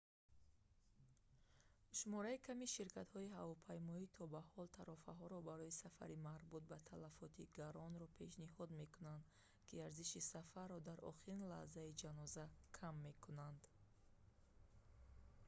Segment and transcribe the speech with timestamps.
[1.97, 8.69] шумораи ками ширкатҳои ҳавопаймоӣ то ба ҳол тарофаҳоро барои сафари марбут ба талафоти гаронро пешниҳод
[8.81, 9.23] мекунанд
[9.67, 12.45] ки арзиши сафарро дар охирин лаҳзаи ҷаноза
[12.77, 13.61] кам мекунанд